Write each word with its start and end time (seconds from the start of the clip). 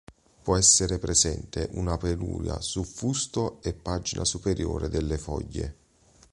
Può 0.41 0.57
essere 0.57 0.97
presente 0.97 1.69
una 1.73 1.95
peluria 1.95 2.59
su 2.59 2.83
fusto 2.83 3.61
e 3.61 3.73
pagina 3.75 4.25
superiore 4.25 4.89
delle 4.89 5.19
foglie. 5.19 5.75